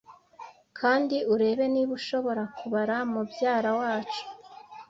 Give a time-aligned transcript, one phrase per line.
[0.79, 4.23] Kandi urebe niba ushobora kubara mubyara wacu.